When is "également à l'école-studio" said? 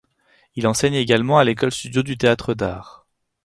0.95-2.01